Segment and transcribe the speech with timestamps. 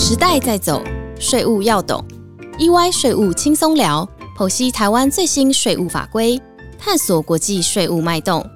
[0.00, 0.80] 时代在走，
[1.18, 2.02] 税务要懂。
[2.56, 6.40] EY 税务轻松聊，剖析台湾最新税务法规，
[6.78, 8.48] 探索国际税务脉动。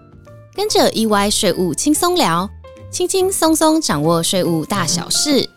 [0.54, 2.48] 跟着 EY 税务轻松聊，
[2.92, 5.50] 轻轻松松掌握税务大小事。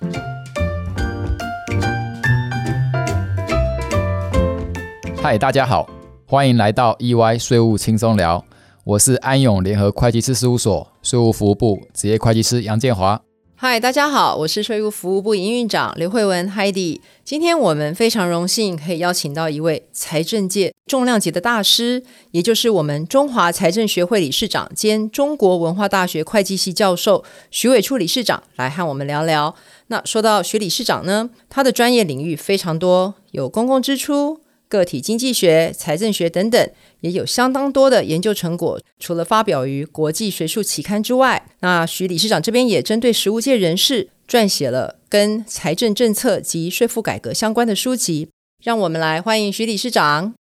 [5.22, 5.88] 嗨，大家好，
[6.26, 8.44] 欢迎来到 EY 税务轻松聊，
[8.84, 13.22] 我是安永联合会计师事务所税务服务部职业会计师杨建华。
[13.68, 17.02] 嗨，大家好，我是税务服务部营运长刘慧文 Heidi。
[17.24, 29.56] 今天我们非常荣幸可以邀请到一位财政界重量级的大师，也就是我们中华财政学会理事长兼中国文化大学会计系教授徐伟初理事长来和我们聊聊。
[29.88, 34.42] 那说到徐理事长呢，他的专业领域非常多，有公共支出。
[34.68, 36.70] 个体经济学、财政学等等，
[37.02, 38.80] 也有相当多的研究成果。
[39.00, 48.30] 除了发表于国际学术期刊之外，那徐理事长这边也针对实务界人士撰写了跟财政政策及税负改革相关的书籍。
[48.64, 50.34] 让我们来欢迎徐理事长。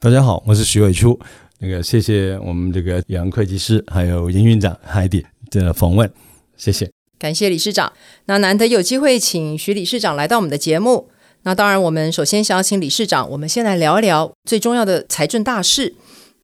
[0.00, 1.18] 大家好，我是徐伟初。
[1.60, 6.10] 那个谢谢我们这个杨会计师还有营运长海底的访问，
[6.56, 7.92] 谢谢，感谢理事长。
[8.26, 11.10] 那难得有机会请徐理事长来到我们的节目。
[11.48, 15.94] 那当然，我们首先想要请理事长，我们先来聊一聊最重要的财政大事。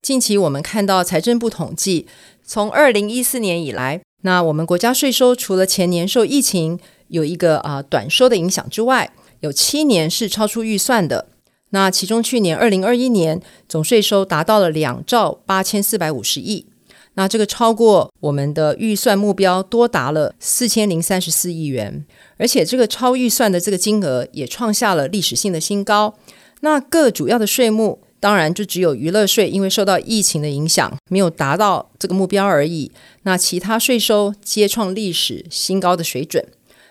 [0.00, 2.06] 近期我们看到财政部统计，
[2.42, 11.26] 从二零一四年以来，那我们国家税收除了前年受疫情有一个啊短收的影响之外，有七年是超出预算的。
[11.68, 16.64] 那其中去年二零二一年总税收达到了两兆八千四百五十亿，
[17.16, 22.06] 那这个超过我们的预算目标多达了四千零三十四亿元。
[22.36, 26.14] 而且这个超预算的这个金额也创下了历史性的新高。
[26.60, 32.90] 那各主要的税目，当然就只有娱乐税，因为受到疫情的影响，没有达到这个目标而已。
[33.24, 36.46] 那其他税收皆创历史新高的水准。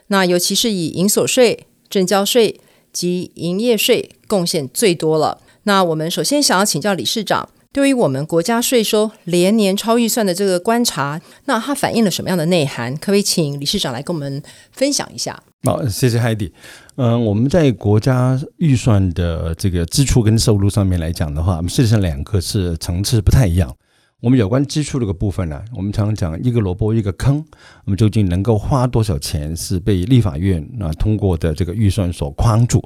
[0.08, 2.60] 那尤其是以营所税、证交税
[2.92, 5.42] 及营业税贡献最多了。
[5.64, 7.50] 那我们首先想要请教理事长。
[7.74, 12.94] 对于我们国家税收连年超预算的这个观察，那它反映了什么样的内涵？
[12.98, 14.42] 可不可以请理事长来跟我们
[14.72, 15.42] 分享一下？
[15.64, 16.54] 好，谢谢海迪。
[16.98, 23.76] 嗯，我们在国家预算的这个支出跟收入上面来讲的话，事实上两个是层次不太一样。
[24.24, 27.44] 我们有关支出这个部分呢，我们常常讲一个萝卜一个坑。
[27.84, 32.82] 我们究竟能够花多少钱是被立法院啊通过的这个预算所框住，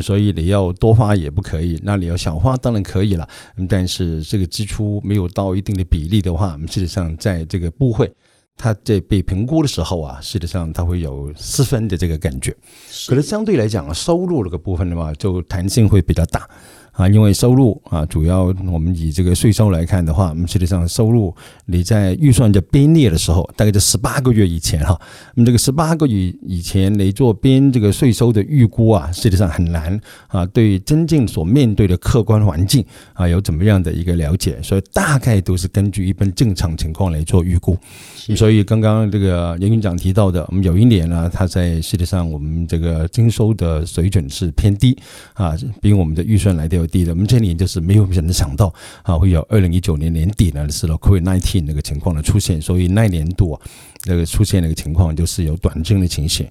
[0.00, 3.28] 所以你要多花也不可以，那你要少花当然可以了。
[3.68, 8.10] 但是这个支出没有到一定的比例的话，我们事实上在这个部会，
[8.56, 12.56] 它在被评估的时候啊，事实上它会有失分的这个感觉。
[13.06, 16.48] 可能相对来讲，收入这个部分的话，就弹性会比较大。
[16.98, 21.32] 啊，因为收入啊，主要我们以这个税收来看的话，我们实际上收入
[21.66, 25.00] 你在预算的编列的时候，大概在十八个月以前哈，
[25.36, 37.78] 那么这个十八个月以前你做编这个税收的预估啊，实际上很难啊，对真正所面对的客观环境啊有怎么样的一个了解，所以大概都是根据一般正常情况来做预估。
[38.36, 44.98] 所以刚刚这个严院长提到的，我们有一年呢，他在实际上我们这个征收的水准是偏低
[45.34, 47.12] 啊，比我们的预算来的要低的。
[47.12, 53.60] 我们这里就是没有人想到啊，会有二零一九年年底呢是了 COVID nineteen 那个情况的出现，所以那年度啊，
[54.06, 56.46] 那个出现那个情况就是有短征的情形。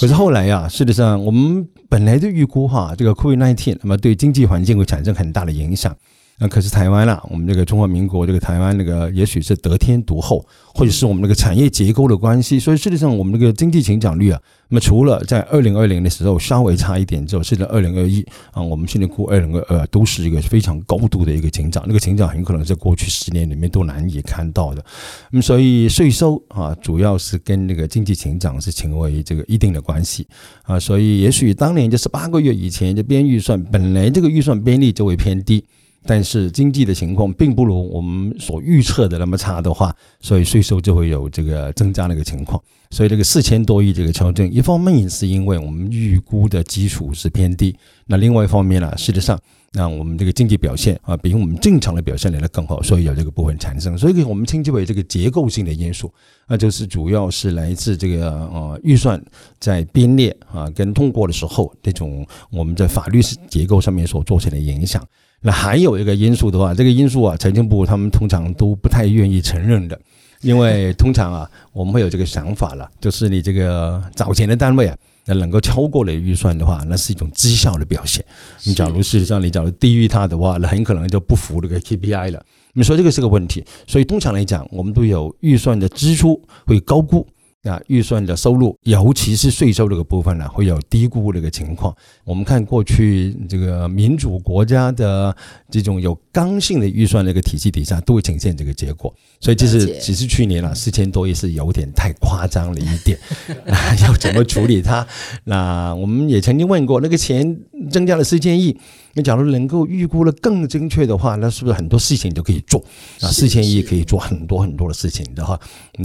[0.00, 5.96] 可是后来呀，事实上我们本来就预估哈，这个 COVID nineteen 那么对经济环境会产生很大的影响。
[6.38, 10.44] 那可是台湾了，我们这个中华民国这个台湾那个，也许是得天独厚，
[10.74, 24.84] 或者是我们那个产业结构的关系，所以事实上我们那个经济成长率啊，那么除了在二零二零的时候稍微差一点之后，现在二零二一啊，我们现在估二零二二都是一个非常高度的一个成长，那个成长很可能在过去十年里面都难以看到的。
[25.30, 30.26] 那么所以税收啊，主要是跟那个经济成长是成为这个一定的关系
[30.64, 35.64] 啊，所以也许当年就是八个月以前就编预算，本来这个预算编率就会偏低。
[36.04, 42.60] 但是经济的情况并不如我们所预测的那么差的话，所以税收就会有这个增加的一个情况。
[42.90, 47.74] 所以这个四千多亿这个调整，一方面也是因为我们预估的基础是偏低，
[48.06, 49.40] 那另外一方面呢，事实上
[49.72, 53.96] 那我们这个经济表现啊，比我们正常的表现来的更好，所以有这个部分产生。
[53.96, 56.12] 所以我们称之为这个结构性的因素，
[56.46, 59.18] 那就是主要是来自这个呃预算
[59.58, 65.02] 在编列啊跟通过的时候，这种我们在法律结构上面所造成的影响。
[65.42, 70.00] 那还有一个因素的话，这个因素啊，财政部他们通常都不太愿意承认的，
[70.40, 74.96] 因为 通常啊，我们会有这个想法了，就是你这个找钱的单位啊，
[75.26, 78.24] 那能够超过了预算的话，那是一种绩效的表现。
[78.64, 82.44] 你假如事实上你假如低于它的话，那很可能就不符这个 KPI 了。
[82.74, 87.26] 你说这个是个问题，所以通常来讲，我们都有预算的支出会高估。
[87.64, 91.94] 那预算的收入，尤其是税收这个部分呢，会有低估的一个情况。
[92.24, 95.34] 我们看过去这个民主国家的
[95.70, 99.14] 这种有刚性的预算的一个体系底下，都会呈现这个结果。
[99.40, 103.16] 所以这是只是去年了四千多亿是有点太夸张了一点，
[104.02, 105.06] 要怎么处理它？
[105.44, 107.60] 那我们也曾经问过，那个钱
[107.90, 108.76] 增加了四千亿。
[109.14, 112.82] 那假如能够预估的更精确的话，那是不是很多事情都可以做
[113.20, 113.28] 啊？
[113.30, 115.58] 四千亿可以做很多很多的事情的话，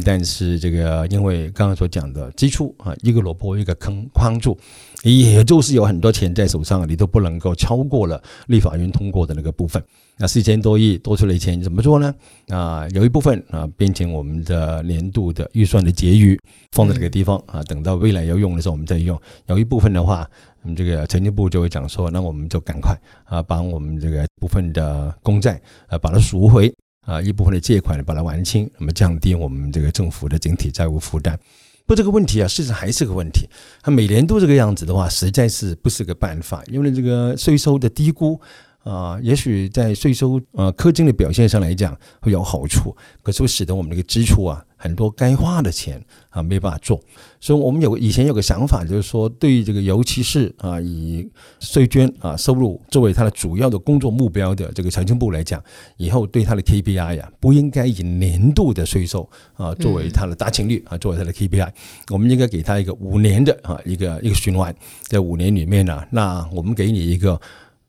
[0.03, 4.57] 但是这个因为刚刚所讲的基础啊，一个萝卜一个坑框住，
[5.03, 9.83] 也就是有很多钱在手上，你都不能够超过了立法院通过的那个部分。
[10.17, 12.13] 那四千多亿多出来钱怎么做呢？
[12.47, 16.39] 啊，有一部分啊变成我们的年度的预算的结余，
[16.71, 19.19] 放在这个地方啊，等到未来要用的时候我们再用。
[19.45, 20.27] 有一部分的话。
[20.63, 26.69] 我们这个财政部就会讲说，那我们就赶快啊，把我们这个部分的公债啊，把它赎回
[27.05, 31.39] 啊，一部分的借款把它还清，那么降低我们这个政府的整体债务负担。
[31.87, 33.47] 不，这个问题啊，事实还是个问题。
[33.81, 38.39] 他每年都这个样子的话，实在是不是个办法，因为这个税收的低估。
[38.87, 46.97] 啊，也许在税收呃科金的表现上来讲会有好处，可是会使得我们这个支出啊很多该花的钱啊没办法做。
[47.41, 51.29] 所以我们有以前有个想法，就是说对于这个尤其是啊以
[51.59, 55.61] 税捐啊收入作为它的主要的工作目标的这个财政部来讲，
[55.97, 61.69] 以后对它的 KPI 呀不应该以年度的税收啊作为它的达成率啊作为它的 KPI，
[62.09, 64.73] 我们应该给它一个五年的啊一个一个循环，
[65.07, 67.37] 在五年里面呢，那我们给你一个。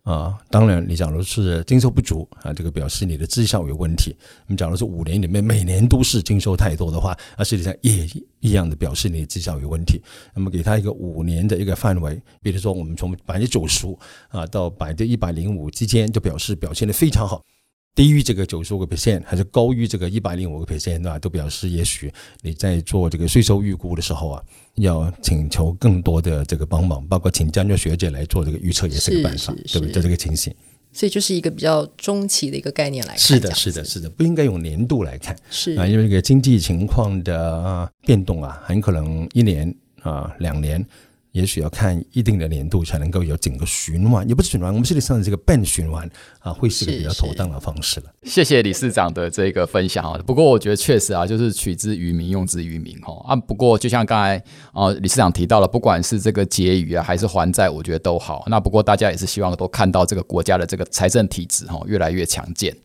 [0.08, 4.16] 啊，当然，你假如是经收不足啊，这个表示你的绩效有问题。
[4.46, 8.08] 你假如是五年里面每年都是经收太多的话，那实际上也
[8.40, 10.00] 一样的表示你的绩效有问题。
[10.34, 13.98] 那么给他一个五年的一个范围，比如说我们从百分之九十五
[14.30, 17.42] 啊到百分之一百零五之间，就表示表现的非常好。
[17.98, 21.18] 低于这个九十五个 percent，还是高于这个一百零五个 percent 对吧？
[21.18, 22.08] 都表示也许
[22.42, 24.40] 你在做这个税收预估的时候啊，
[24.76, 30.00] 要请求更多的这个帮忙，包括请专家学姐来做这个预测也是个办法，对不对？
[30.00, 30.54] 这个情形，
[30.92, 40.86] 所以就是一个比较中期的一个概念来看，是的，是的，是的，不应该用年度来看，是啊，因为这个经济情况的变动啊，很可能一年啊两年。
[41.38, 48.06] 也许要看一定的年度才能够有整个循环，也不是循环，我们这里上的这个半循环啊，会是个比较妥当的方式了。
[48.24, 50.20] 谢谢理事长的这个分享啊。
[50.26, 53.36] 不过我觉得确实啊，就是取之于民，用之于民哈啊。
[53.36, 54.42] 不过就像刚才
[54.72, 58.42] 啊理事长提到了，不管是这个结余啊，还是还债，我觉得都好。
[58.48, 62.76] 那不过大家也是希望都看到这个国家的这个财政体制哈越来越强健。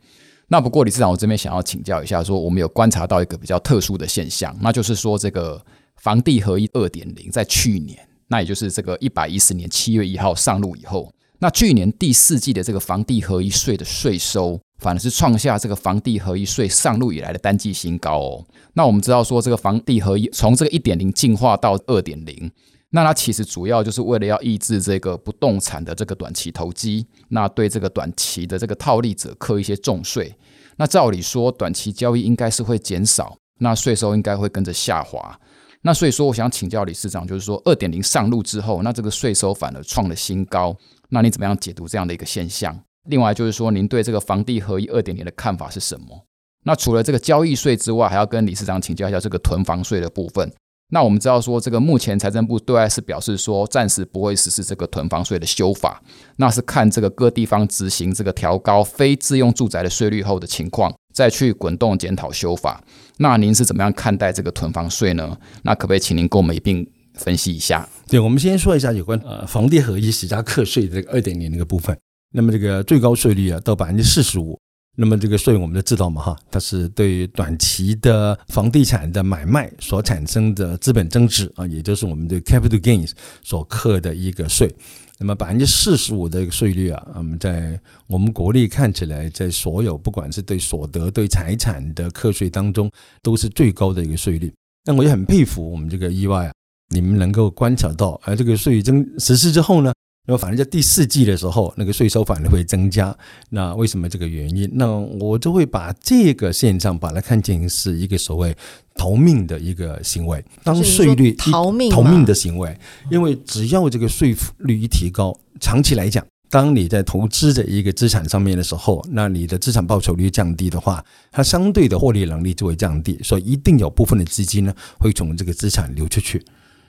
[0.46, 5.60] 那不过理事长，我这边想要请教一下，说我们有观察到一个比较特殊的现象，那就是说这个
[5.96, 7.98] 房地合一二点零在去年。
[8.34, 11.08] 那也就是这个一百一十年七月一号上路以后，
[11.38, 18.44] 那去年第四季的这个房地合一税的税收，反而是创下这个房地合一税上路以来的单季新高哦。
[18.72, 22.50] 那我们知道说，这个房地合一从这个一点零进化到二点零，
[22.90, 30.34] 那它其实主要就是为了要抑制这个不动产的这个短期投机，那对这个短期的这个套利者课一些重税。
[30.76, 35.38] 那照理说，短期交易应该是会减少，那税收应该会跟着下滑。
[35.86, 40.74] 那所以说，我想请教理事长，就是说二点零上路之后，那这个税收反而创了新高，
[41.10, 42.74] 那你怎么样解读这样的一个现象？
[43.04, 46.24] 另外就是说，您对这个房地合一二点零的看法是什么？
[46.64, 50.50] 那除了这个交易税之外，还要跟理事长请教一下这个囤房税的部分。
[50.90, 56.00] 那我们知道说，这个目前财政部对外是表示说，暂时不会实施这个囤房税的修法，
[56.36, 62.82] 那是看这个各地方执行这个调高非自用住宅的税率后的情况，再去滚动检讨修法。
[63.16, 65.36] 那您是怎么样看待这个囤房税呢？
[65.62, 67.88] 那可不可以请您跟我们一并分析一下？
[68.06, 71.96] 对，我们先说一下有关呃房地合一十加课税的这个二点零那个部分。
[72.32, 74.58] 那么这个最高税率啊，到百分之四十五。
[74.96, 83.10] 那么这个税我们都知道嘛哈，它是对短期的房地产的买卖所产生的资本增值啊，也就是我们的 capital gains
[83.42, 84.72] 所课的一个税。
[85.18, 92.90] 那么百分之四十五的一个税率啊，我们在我们国内看起来，在所有不管是对所得、对财产的课税当中，
[93.22, 94.52] 都是最高的一个税率。
[94.84, 96.52] 那我也很佩服我们这个意外啊，
[96.90, 99.92] 你们能够观察到，而这个税增实施之后呢？
[100.26, 103.14] 那么反正在第四季的时候，那个税收反而会增加。
[103.50, 104.66] 那为什么这个原因？
[104.72, 108.56] 那我就会把这个现象把它看成是一个所谓
[108.94, 110.42] 逃命的一个行为。
[110.62, 112.74] 当税率逃命逃命的行为，
[113.10, 126.42] 因为只要这个税率一提高，长期来讲，当你在投资的一个资产上面的时候，那你的资产报酬率降低的话，它相对的获利能力就会降低，所以一定有部分的资金呢会从这个资产流出去。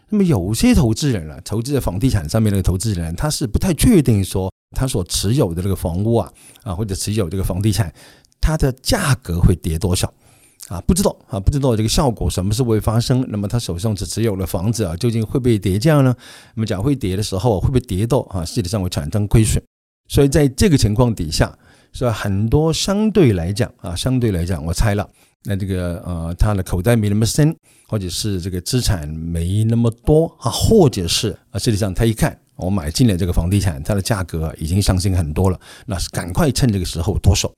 [0.09, 6.31] 那么有些投资人啊，投资在房地产上面的投资人，他是不太确定说他所持有的这个房屋啊，
[6.63, 7.93] 啊或者持有这个房地产，
[8.39, 10.13] 它的价格会跌多少。
[10.67, 13.23] 啊，不知道啊，不知道这个效果什么时候会发生。
[13.29, 16.15] 那么他手上只持有的房子啊，究竟会不会跌价呢？
[16.55, 19.61] 那么假会跌的时候，会不会跌到啊，实际上会产生亏损？
[20.07, 21.55] 所以在这个情况底下，
[21.95, 22.11] 是吧？
[22.11, 25.09] 很多相对来讲啊，相对来讲，我猜了，
[25.45, 27.55] 那这个呃，他的口袋没那么深，
[27.87, 37.49] 或者是这个资产没那么多啊，或者是啊，实际上他一看我买进了这个房地产，它的价格已经上升很多了，那是赶快趁这个时候脱手。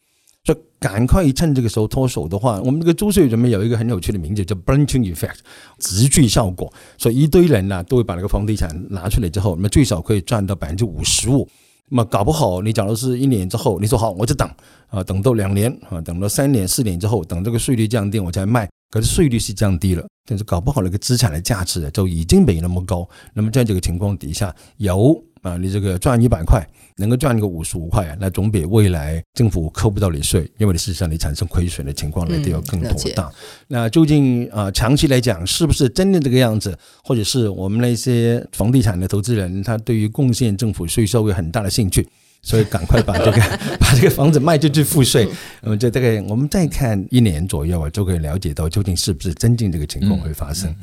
[0.44, 5.40] 就赶快趁这个时候脱手的话，我们这个租税里面有一个很有趣的名字叫 “branching effect”，
[5.80, 6.72] 直聚效果。
[6.98, 11.46] 所以一堆人呢都会把那个房地产拿出来之后，那么最少可以赚到百分之五十五。
[11.90, 14.50] 那么搞不好，你假如是一年之后，你说好我就等
[14.88, 18.68] 啊，等到两年啊，等到三年、四年之后，等这个税率降低我才卖。
[18.90, 23.08] 可是税率是降低了，但是搞不好那个资产的价值就已经没那么高。
[23.34, 26.66] 那么在这个情况底下，有啊，你这个赚一百块。
[27.00, 33.32] 能够赚个五十五块啊，那总比未来政府扣不到你税，因为你事实上你产生亏损的情况来的要更妥当。
[33.68, 42.10] 那究竟啊，长期来讲是不是真的这个样子，或者是我们那些房地产的投资人，他对于贡献政府税收有很大的兴趣，
[42.42, 43.40] 所以赶快把这个
[43.80, 45.30] 把这个房子卖出去付税。
[45.62, 50.76] 那么这大概我们再看一年左右啊，就可以了解到究竟是不是真正这个情况会发生。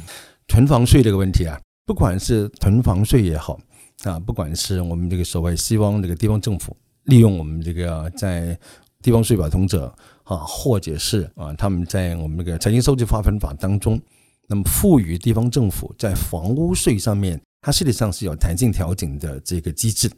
[0.47, 3.59] 囤房税这个问题啊，不管是囤房税也好。
[4.09, 8.59] 啊，不管是我们这个所谓西方这个地方政府利用我们这个在
[9.03, 9.87] 地方税法通则
[10.25, 14.01] 啊，或者是啊他们在我们这个财经收支划分法当中，
[14.49, 20.11] 那么赋予地方政府在房屋税上面，它实际上是有弹性调整的这个机制。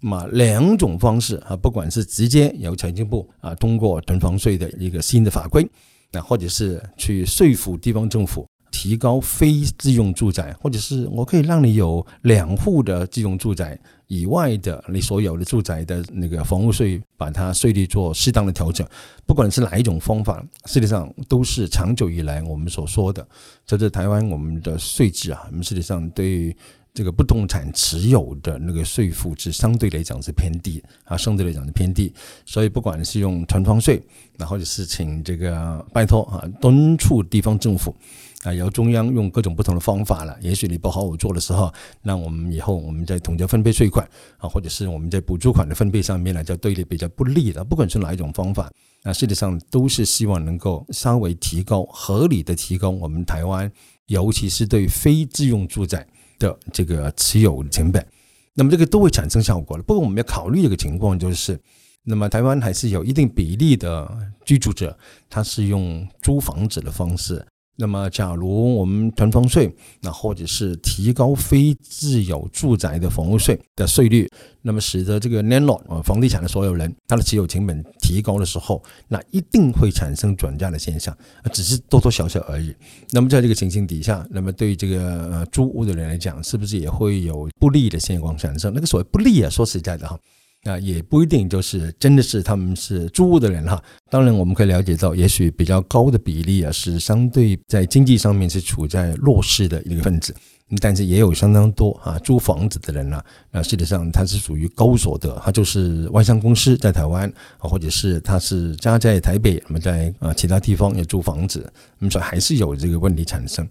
[0.00, 5.68] 那么两种方式啊，不管是直接由财政部啊通过囤房税的一个新的法规，
[6.10, 8.46] 那或者是去说服地方政府。
[8.80, 18.86] 提高非自用住宅，或者是我可以让你有两户的自用住宅以外的你所有的住宅的那个房屋税，把它税率做适当的调整。
[19.26, 23.22] 不管是哪一种方法，实际上都是长久以来我们所说的，
[23.66, 26.56] 在这台湾我们的税制啊，我们实际上对
[26.94, 32.10] 这个不动产持有的那个税负是相对来讲是偏低啊，相对来讲是偏低。
[32.46, 34.02] 所以不管是用囤房税，
[34.38, 37.94] 那或者是请这个拜托啊，敦促地方政府。
[38.42, 40.34] 啊，由中央用各种不同的方法了。
[40.40, 41.70] 也许你不好好做的时候，
[42.02, 47.62] 那我们以后我们在统计分配税款啊，或者是我们在补助款的分配上面呢，就对你比较不利的。
[47.62, 48.70] 不管是哪一种方法，
[49.02, 53.70] 那实际上都是希望能够稍微提高、合理的提高我们台湾，
[54.06, 56.06] 尤其是对非自用住宅
[56.38, 58.06] 的这个持有成本。
[58.54, 59.82] 那么这个都会产生效果的。
[59.82, 61.60] 不过我们要考虑一个情况，就是
[62.04, 64.10] 那么台湾还是有一定比例的
[64.46, 67.46] 居住者，他是用租房子的方式。
[67.80, 74.28] 那么，假如我们囤房税，那或者是提高非自有住宅的房屋税的税率，
[74.60, 81.16] 那么使得这个 landlord 啊，房地产的所有人，他的持有成本提高的时候，那一定会产生转嫁的现象，
[81.54, 82.74] 只是多多少少而已。
[83.12, 88.72] 那么在这个情形底下，那么对于这个呃租屋的人来讲，是不是也会有不利的现况产生？
[88.74, 90.18] 那个所谓不利啊，说实在的哈。
[90.64, 93.82] 啊，也不一定就是真的是他们是租屋的人哈。
[94.10, 100.34] 当然，我们可以了解到，也许比较高的比例啊，是相对在经济上面是处在弱势的一个分子。
[100.78, 103.20] 但是也有相当多啊租房子的人呢，
[103.52, 107.26] 啊，实上他是属于高所得，他就是外商公司在台湾
[107.56, 113.66] 啊，或者是他是家在台北，那么在啊其他地方也租房子，那么说还是有这个问题产生。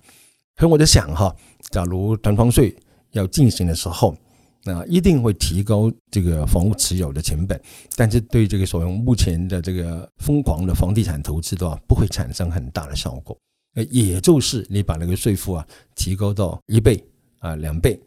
[0.57, 1.33] 所以我在想哈，
[1.69, 2.75] 假如囤房税
[3.11, 4.17] 要进行的时候。
[4.63, 7.59] 那一定会提高这个房屋持有的成本，
[7.95, 13.37] 但是对这个所谓目前的这个疯狂的房地产投资的话，不会产生很大的效果。
[13.75, 17.03] 呃，也就是你把那个税负啊提高到一倍
[17.39, 17.99] 啊两倍，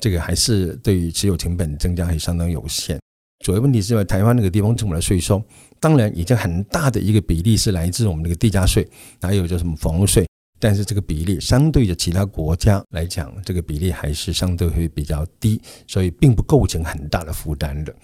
[0.00, 2.98] 这个还是对于持有成本增加还相当有限。
[3.44, 5.42] 主要问题是在台湾那个地方政府的税收，
[5.80, 8.88] 当然已经很大的一个比例是来自我们那个地价税，
[9.20, 10.27] 还有叫什么房屋税。
[10.60, 17.94] 但是这个比例相对着其他国家来讲，这个比例还是相对会比较低，所以并不构成很大的负担的。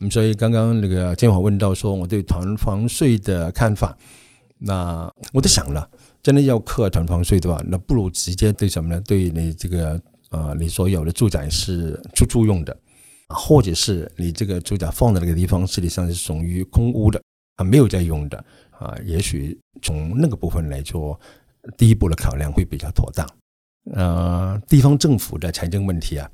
[0.00, 3.96] 嗯，所以刚刚那个建华问到说我对团房税的看法，
[4.58, 5.88] 那我都想了，
[6.22, 7.62] 真的要课团房税对吧？
[7.66, 9.00] 那不如直接对什么呢？
[9.06, 9.98] 对你这个
[10.30, 12.76] 呃，你所有的住宅是出租用的，
[13.28, 17.18] 或者是你这个住宅放在那个地方实际上是属于空屋的
[17.56, 21.18] 啊，没有在用的啊，也许从那个部分来做。
[21.76, 23.28] 第一步的考量会比较妥当。
[23.94, 26.30] 呃，地方政府的财政问题啊，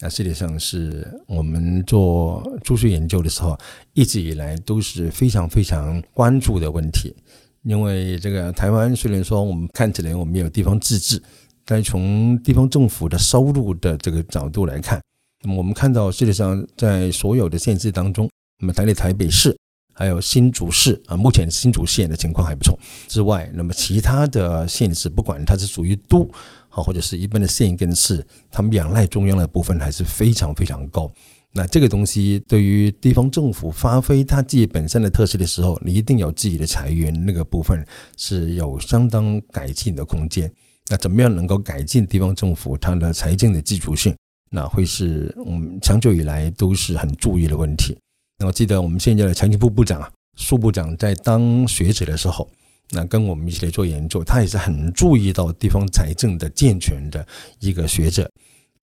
[0.00, 3.56] 啊，实际上是我们做租税研究的时候，
[3.92, 7.14] 一直以来都是非常非常关注的问题。
[7.62, 11.22] 因为这个台湾虽然说我们看起来我们有地方自治，
[11.64, 15.00] 但从地方政府的收入的这个角度来看，
[15.44, 19.56] 那么我们看到实际上在所有的县市当中，那么台北台北市
[19.98, 22.78] 还有新竹市啊，目前新竹县的情况还不错
[23.08, 26.22] 之外，那么其他的县市，不管它是属于都
[26.68, 31.10] 啊，或者是一般的县跟市，他们仰赖中央的部分还是非常非常高。
[31.52, 37.84] 那这个东西对于地方政府发挥它自己本身的特色的时候，你一定有自己的财源，那个部分
[38.16, 40.48] 是有相当改进的空间。
[40.88, 44.14] 那怎么样能够改进地方政府它的财政的基础性？
[44.50, 47.98] 那会是我们长久以来都是很注意的问题。
[48.40, 52.48] 那我记得我们现在的财政部部长啊，苏部长在当学者的时候，
[52.90, 57.26] 那跟我们一起来做研究，他也是很注意到地方财政的健全的
[57.58, 58.30] 一个学者。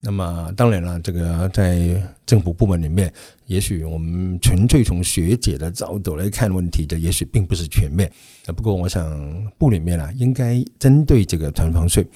[0.00, 3.10] 那么当然了，这个在政府部门里面，
[3.46, 8.06] 也许我们纯粹从学姐的角度来看问题的，也许并不是全面。
[8.44, 12.06] 啊，不过我想部里面啊，应该针对这个团房税，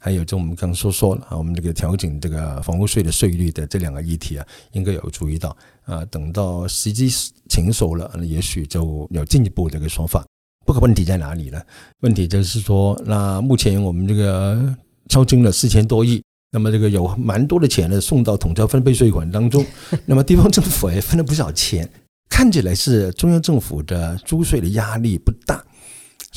[0.00, 5.56] 还有就我们刚刚说说了啊，我们这个调整这个房屋税的税率的这两个议题啊，应该有注意到
[5.88, 6.04] 啊。
[6.04, 7.10] 等到时机
[7.48, 10.24] 成熟了，也许就有进一步这个说法。
[10.64, 11.60] 不过问题在哪里呢？
[12.02, 14.76] 问题就是说，那目前我们这个
[15.08, 16.22] 超征了四千多亿。
[16.50, 19.64] 那么这个有蛮多的钱呢，送到统筹分配税款当中。
[20.06, 21.86] 那么地方政府也分了不少钱，
[22.30, 25.62] 看起来是中央政府的租税的压力不大。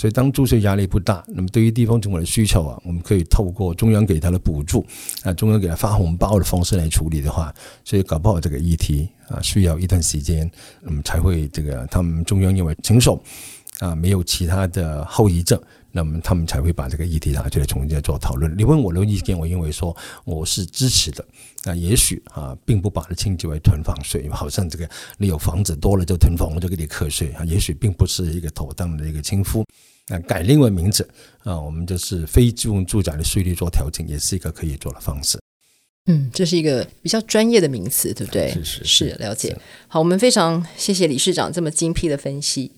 [0.01, 4.83] 所以当注税压力不大，那么对于地方政府的需求啊，我们可以透过中央给他的补助
[5.21, 7.53] 啊，中央给他发红包的方式来处理的话，
[7.85, 10.49] 所以搞不好这个议题啊，需要一段时间，
[10.81, 13.21] 那么才会这个他们中央因为成熟
[13.77, 15.61] 啊，没有其他的后遗症。
[15.93, 18.57] 那么他们才会把这个议题拿出来重新再做讨论。
[18.57, 21.23] 你问我的意见，我认为说我是支持的。
[21.65, 27.45] 那也许啊，并不把它称之为囤房税，好像这个你有房子多了就囤房，我就给你课税啊。
[27.45, 29.65] 也许并不是一个妥当的一个称呼。
[30.07, 31.07] 那改另外名字
[31.43, 35.39] 啊，我们就是非住用住宅的税率做调整，也是一个可以做的方式。
[36.07, 38.49] 嗯，这是一个比较专业的名词，对不对？
[38.51, 39.55] 是是是，了解。
[39.87, 42.71] 好，我们非常谢谢理事长这么精辟的分析。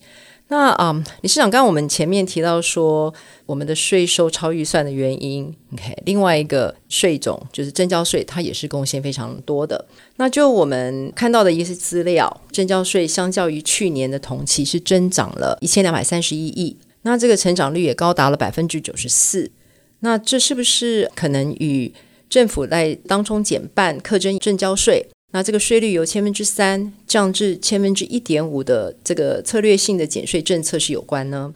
[0.50, 3.12] 那啊，理事长，刚刚我们前面提到说，
[3.46, 9.88] 我们的税收超预算的原因，OK，另外一个税种就是征交税，它也是贡献非常多的。
[10.18, 19.51] 那就我们看到的一些资料，征交税相较于去年的同期是增长了一千两百三十一亿，那这个成长率也高达了百分之九十四。
[20.00, 21.94] 那这是不是可能与
[22.27, 25.07] 政府在当中减半课征征交税？
[25.31, 31.53] 那这个税率由千分之三降至千分之一点五的这个策略性的减税政策是有关呢？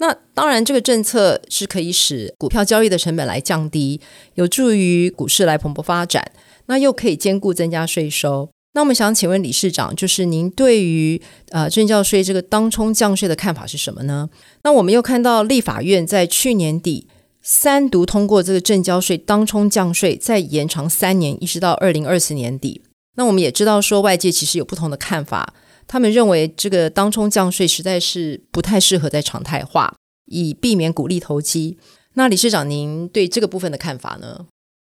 [0.00, 4.00] 那当然，这个政策是可以使股票交易的成本来降低，
[4.34, 6.30] 有助于股市来蓬勃发展。
[6.66, 8.48] 那又可以兼顾增加税收。
[8.74, 14.28] 那我们想请问理事长，就是您对于呃证交税这个当冲降税的看法是什么呢？
[14.62, 17.08] 那我们又看到立法院在去年底
[17.42, 22.82] 三读通过这个证交税当冲降税，再延长三年，一直到二零二四年底。
[23.16, 25.54] 那我们也知道，说外界其实有不同的看法，
[25.88, 31.78] 他们认为这个当冲降税实在是不太适合在常态化，以避免鼓励投机。
[32.14, 34.46] 那理事长，您对这个部分的看法呢？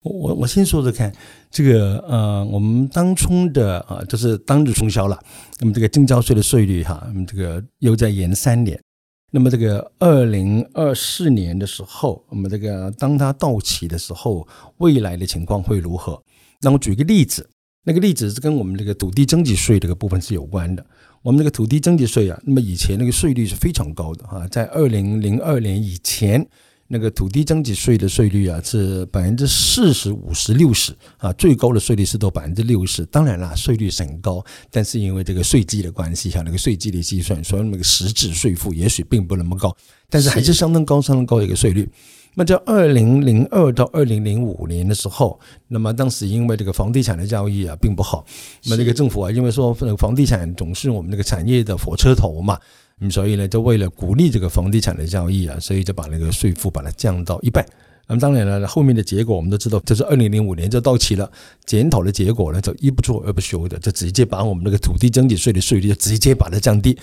[0.05, 1.11] 我我先说说看，
[1.49, 5.19] 这个呃，我们当冲的啊，就是当日冲销了，
[5.59, 8.79] 那么这个征交税的税率哈，那么这个又在延三年，
[9.31, 16.21] 那么这个二零二四年的时候，那么这个当它到期的时候，未来的情况会如何？
[16.61, 17.49] 那我举个例子。
[17.87, 20.83] 那个例子是跟我们这个土地征集税这个部分是有关的。
[21.21, 26.43] 我们这个土地征集税啊，那么以前那个税率是非常高的哈，在二零零二年以前，
[26.87, 33.03] 那个土地增值税的税率啊是百分之四十五十六十啊，最高的税率是到百分之六十。
[33.07, 39.75] 当然啦，税率很高，但是因为这个税基的关系哈，那个税基的计算，所以那个实质税负也许并不那么高，
[40.09, 41.89] 但是还是相当高、相当高的一个税率。
[42.37, 48.25] 那在二零零二到二零零五年的时候，那么当时因为这个房地产的交易啊并不好，
[48.65, 52.59] 那么这个政府啊因为说房地产总是我们这个产业的火车头嘛，
[53.01, 57.65] 嗯，所以呢就为了鼓励这个房地产的交易啊，所以就把那个税负把它降到一半。
[58.07, 61.29] 那么当然了，后面的结果我们都知道，就是二零零五年就到期了，
[61.65, 66.97] 检讨的结果呢就一不做二不休的，就直接把我们那个土地增值税的税率就直接把它降低。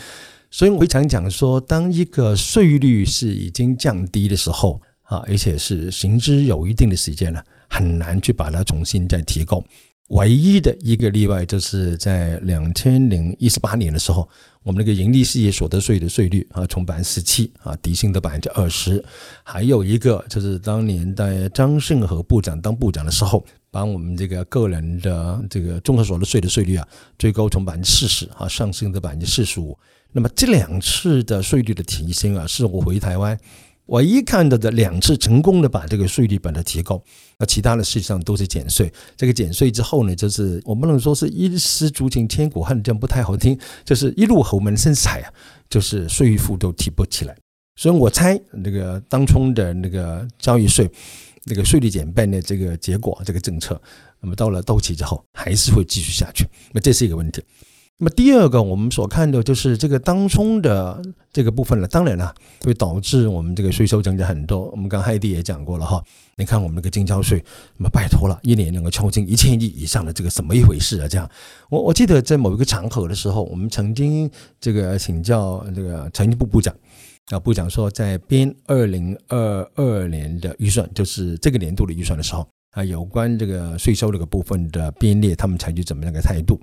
[0.50, 4.80] 所以我会常讲说，当一个税率是已经降低的时候。
[5.02, 9.62] 啊，而且是行之有一定的时间了，很难去把它重新再提高。
[10.08, 14.26] 唯一的一个例外，就是在两千零一十八年的时候，
[14.62, 19.04] 我们那个盈利事业所得税的税率啊，从百分之十七啊底薪的百分之二十。
[19.42, 26.86] 还有一个就是当年在张胜和部长当部长的时候，把我们这个个人的这个综合所得税的税率啊，
[27.18, 29.76] 最高从百分之四十啊上升到百分之四十五。
[30.12, 33.38] 那么这两次的税率的提升啊，是我回台湾。
[33.92, 37.02] 唯一看到的两次成功的把这个税率把它提高，
[37.38, 38.90] 那其他的实际上都是减税。
[39.18, 45.30] 这个减税之后呢，就是我不能说是一失足成千古恨，这样不太好听，就是一路侯门深踩啊，
[45.68, 47.36] 就是税负都提不起来。
[47.76, 50.90] 所以我猜那个当初的那个交易税、
[51.44, 53.78] 那个税率减半的这个结果，这个政策，
[54.22, 57.42] 那么到了到期之后还是会继续下去，那这是一个问题。
[57.98, 61.00] 那么第二个，我们所看的就是这个当中的
[61.32, 61.86] 这个部分了。
[61.86, 64.68] 当然了，会导致我们这个税收增加很多。
[64.70, 66.02] 我们刚海蒂也讲过了哈，
[66.36, 67.44] 你看我们那个经交税，
[67.76, 71.06] 那么拜托了，一年能够敲进一千亿以上的这个怎么一回事啊？
[71.06, 71.30] 这样，
[71.70, 74.28] 我我记得在某一个场合的时候，我们曾经
[74.60, 76.74] 这个请教这个财政部部长
[77.26, 86.60] 啊，部长说在编二零二二年的预算，就是这个年度的预算的时候啊，有关这个税收这个部分的编列，他们采取怎么样的态度？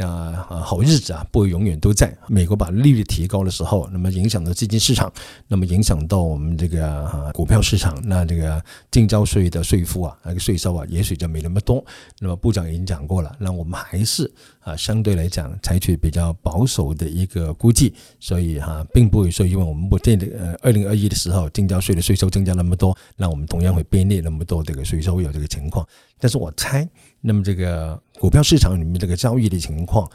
[0.00, 2.14] 啊，好日子啊，不会永远都在。
[2.28, 5.10] 美国把利率提高的时候，那么影响到资金市场，
[5.48, 11.84] 那么影响到我们这个股票市场，那这个净交税的税负啊，那个税收啊，也许就没那么多。
[12.20, 25.84] 那么部长已经讲过了，那我们还是啊，相对来讲采取比较保守的一个估计，所以哈，并不会说因为我们不定的呃，二零二一的时候净交税的税收增加那么多，那我们同样会编列那么多这个税收有这个情况。
[26.20, 26.88] 但是我猜，
[27.20, 30.08] 那么这个股票市场里面这个交易的情况，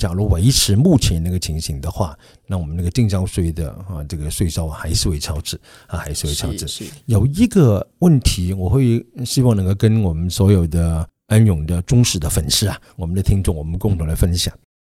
[0.00, 6.66] 假如维持目前那个情形的话，那我们那个定交税的啊这个税收还是会超支啊，还是会超支。
[7.04, 14.52] 有一个问题，我会希望能够跟我们所有的安永的忠实的粉丝啊，我们的听众，我们共同来分享。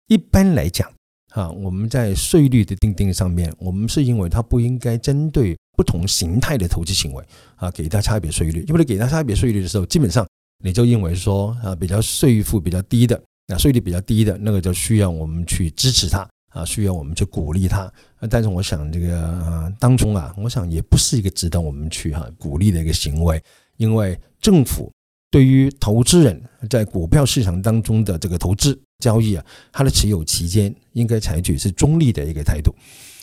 [0.07, 0.89] 一般来讲
[1.31, 7.25] 啊，我们在税率的定定上面，我们是因为它不应该针对不同形态的投资行为
[7.57, 8.65] 啊，给它差别税率。
[8.69, 10.25] 因为给它差别税率的时候，基本上。
[10.65, 17.91] 你就认为说啊，比较税负比较低的，那税率比较低的那个就需要我们去支持它啊，需要我们去鼓励它。
[18.29, 23.41] 但是我想这个当中啊，我想也不是一个值得我们去哈鼓励的一个行为，
[23.77, 24.91] 因为政府
[25.31, 32.75] 对于投资人在股票市场当中的这个投资交易啊，它的持有期间应该采取是中立的一个态度。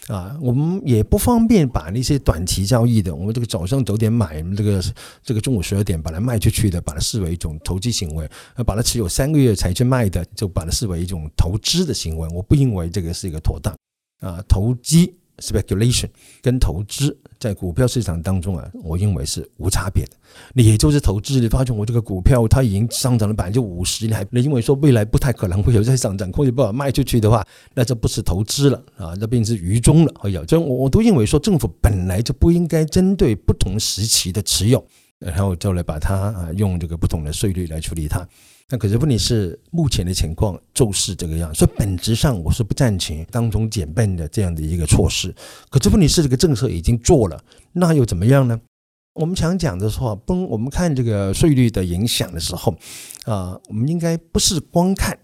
[0.08, 4.84] 啊，我们也不方便把那些短期交易的，我们这个早上九点买，这个
[5.24, 8.28] 这个中午十二点把它卖出去的，把它视为一种投机行为；，
[8.64, 12.30] 把它持有三个月才去卖的，就把它视为一种投资的行为。
[12.30, 13.76] 我不认为这个是一个妥当
[14.20, 15.16] 啊，投机。
[15.40, 16.08] Speculation
[16.42, 20.12] 跟投资在股票市场当中啊，我认为是无差别的。
[20.54, 30.14] 你也就是投资，你发现我这个股票它已经上涨了百分之五十，你还你认为说未来不太可能会有再上涨，或者不把卖出去的话，那这不是投资了啊，那变成愚忠了。
[30.22, 34.86] 哎呀，这我我都认为说政府本来就不应该针对不同时期的持有，
[35.20, 38.28] 然后就来把它啊用这个不同的税率来处理它。
[38.68, 45.34] 那可是问题是，目前的情况就是这个样，所以本质上我是不赞成当中减半的这样的一个措施。
[45.70, 47.40] 可是问题是，这个政策已经做了，
[47.74, 48.60] 那又怎么样呢？
[49.14, 52.76] 我们常讲的说，不，我们看这个税率的影响的时候，
[53.26, 55.18] 啊，我们应该不是光看。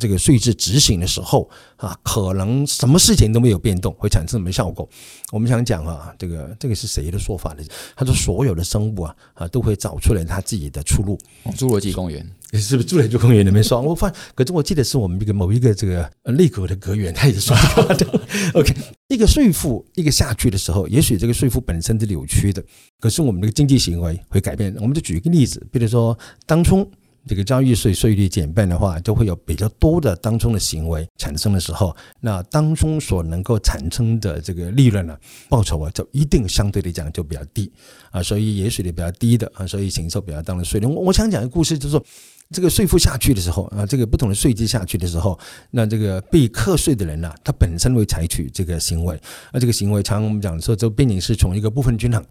[0.00, 4.88] 这个税制执行的时候啊，可能什么事情都没有变动，会产生什么效果？
[5.32, 7.62] 我们想讲啊，这个这个是谁的说法呢？
[7.96, 11.18] 他说所有的生物啊啊都会找出来他自己的出路。
[11.56, 13.80] 侏罗纪公园 是不是侏罗纪公园里面说？
[13.82, 17.56] 我发，可是我记得是我们这个某一个这个内阁的阁员，他也是说
[17.94, 18.20] 的。
[18.54, 18.74] OK，
[19.08, 22.62] 一个税负一个下去的时候，也许这个税负本身是扭曲的，
[23.00, 24.74] 可是我们这个经济行为会改变。
[24.80, 26.88] 我们就举一个例子，比如说当初。
[27.26, 35.16] 这个交易税税率减半的话，就会有比较多的当中的行为产生的时候，那当中所能够产生的这个利润呢，
[35.48, 37.72] 报酬啊，就一定相对来讲就比较低
[38.10, 40.86] 啊，所以也许的比较低的啊，所以承受比较大的税率。
[40.86, 42.04] 我我想讲一个故事，就是说
[42.50, 45.38] 这个税负下去的时候啊，这个不同的税制下去的时候，
[45.70, 49.18] 那这个被课税的人呢，他本身会采取这个行为，
[49.50, 52.22] 那这个行为常我们讲说，就毕竟是从一个部分均衡。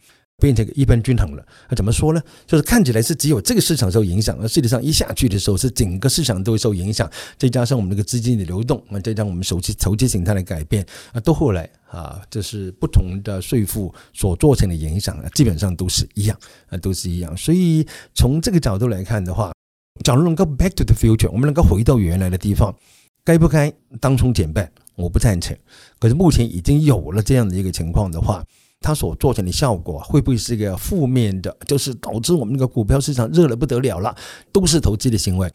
[0.43, 2.21] 变成一般均衡了，那怎么说呢？
[2.45, 7.09] 就是看起来是只有这个市场受影响，而实上一下去的时候是整个市场都会受影响。
[7.37, 17.37] 再加上我们这个资金的流动，再加上我们手机投机形态的改变啊，都后来啊，这是不同的税负所造成的影响啊，基本上都是一样啊，都是一样。
[17.37, 19.53] 所以从这个角度来看的话，
[20.03, 22.75] 假如能够 back to the future，我们能够回到原来的地方，
[23.23, 24.69] 该不该当中减半？
[24.95, 25.55] 我不赞成。
[25.99, 28.43] 可是目前已经有了这样的一个情况的话。
[28.83, 31.55] 它所做成的效果会不会是一个负面的？
[31.65, 34.13] 就是导致我们那个股票市场热了不得了了，
[34.51, 35.49] 都是投机的行为。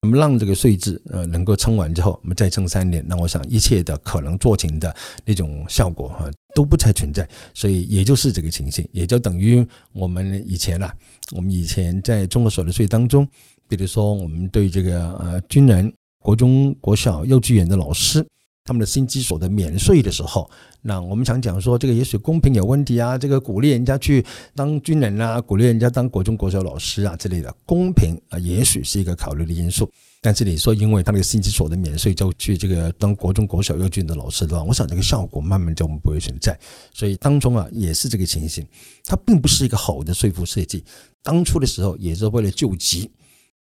[0.00, 7.28] 我们让这个税制呃能够撑完之后，我们再撑三年，那我想一切的可能做成的那种效果哈都不再存在。
[7.54, 10.92] 所以也就是这个情形，也就等于我们以前啊，
[11.32, 13.28] 我们以前在中国所得税当中，
[13.68, 18.26] 比如说我们对这个呃军人、国中、国小、幼稚园的老师。
[18.64, 20.48] 他们的新基所得免税的时候，
[20.82, 29.90] 那我们想讲说这个也许公平有问题啊，这个鼓励人家去当军人啊，鼓励人家当国中国小老师啊之类的，公平啊，也许是一个考虑的因素。
[30.24, 36.56] 但是你说，因为他那个薪基所得免税，就去这个当国中、国小、幼稚园的老师的话，我想这个效果慢慢就不会存在。
[36.94, 38.64] 所以当中啊，也是这个情形，
[39.04, 40.84] 它并不是一个好的税负设计。
[41.24, 43.10] 当初的时候也是为了救急，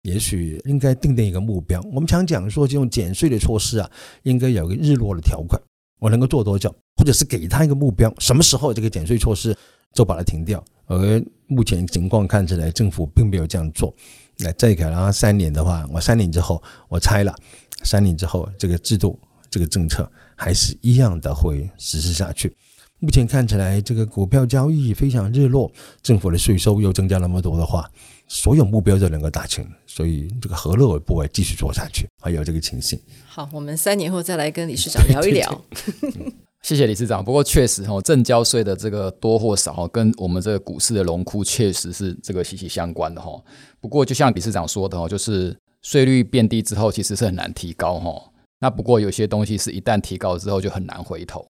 [0.02, 1.80] 也许应该定定一个目标。
[1.92, 3.90] 我们常讲说，这种减税的措施啊，
[4.22, 5.60] 应该有个日落的条款，
[5.98, 9.56] 我能够做多久，或者是给他一个目标，什么时候这个减税措施
[9.92, 10.64] 就把它停掉。
[10.86, 13.94] 而目前情况看起来，政府并没有这样做。
[14.38, 17.34] 那再给他三年的话，我三年之后，我猜了，
[17.82, 22.56] 三年之后这个制度、这个政策还是一样的会实施下去。
[22.98, 25.70] 目前看起来，这个股票交易非常日落，
[26.02, 27.90] 政府的税收又增加那么多的话，
[28.28, 32.06] 所有目标都能够达成，所以这个何乐而不为继续做下去？
[32.22, 32.96] 还有这个情形。
[33.26, 35.64] 好，我们三年后再来跟理事长聊一聊。
[36.62, 37.24] 谢谢理事长。
[37.24, 43.32] 不过确实哈，正交税的这个多或少哈，跟我们这个股市的龙窟确实是这个息息相关的哈。
[43.80, 48.30] 不过就像理事长说的哈，就是税率变低之后，其实是很难提高哈。
[48.60, 51.44] 那不过有些东西是一旦提高之后就很难回头。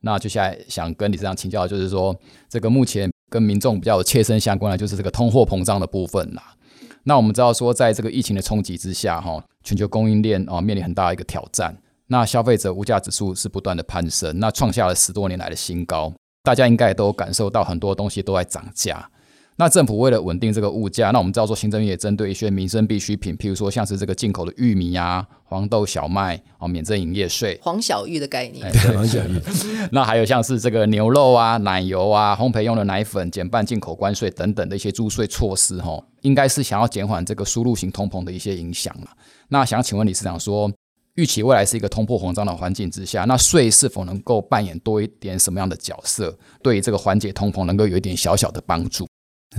[0.00, 2.16] 那接下来想跟理事长请教，就是说
[2.48, 6.54] 这个目前跟民众比较切身相关的，就是这个通货膨胀的部分啦。
[7.04, 11.76] 那我们知道说，在这个疫情的冲击之下哈，全球供应链啊面临很大的一个挑战。
[12.06, 16.12] 那消费者物价指数是不断的攀升，那创下了十多年来的新高。
[16.42, 19.08] 大家应该也都感受到很多东西都在涨价。
[19.56, 27.58] 那政府为了稳定这个物价，那我们知道说行政院也针对一些民生必需品，譬如说像是这个进口的玉米啊、黄豆、小麦哦，免征营业税。
[27.62, 28.72] 黄小玉的概念。
[28.94, 29.40] 黄小玉。
[29.92, 39.08] 那还有像是这个牛肉啊、奶油啊、烘焙用的奶粉减半进口关税等等的一些注税措施，哈，应该是想要减缓这个输入型通膨的一些影响了。
[39.48, 40.72] 那想请问李市长说。
[41.16, 49.06] 预期未来是一个通货膨胀的环境之下，那税是否能够扮演多一点什么样的角色，对这个缓解通膨能够有一点小小的帮助？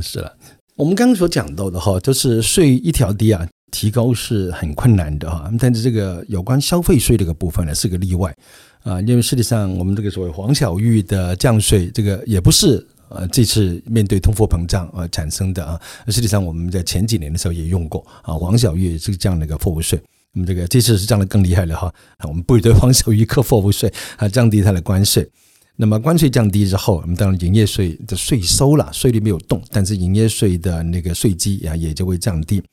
[0.02, 0.36] 是了，
[0.76, 5.52] 我们刚刚所讲到的哈，就是税一条低啊，提高是很困难的哈。
[5.60, 8.36] 但是这个有关消费税这个部分呢，是个例外
[8.84, 15.80] 啊，因为实际上我们这个所谓黄小玉的降税，这个也不是呃这次面对通货膨胀而产生的啊。
[16.08, 20.02] 实际上我们在前几年的时候也用过啊，黄小玉是这样的一个货物税。
[20.34, 21.94] 我们这个这次是降的更厉害了哈，
[22.28, 25.30] 我们不对黄小玉课货物税，还降低它的关税。
[25.76, 32.64] 那么关税降低之后，我们当然营业税的税收了，税率没有动，但是营业税的那个税基啊也就会降低。